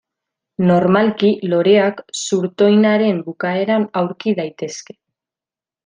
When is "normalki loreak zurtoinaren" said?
0.69-3.21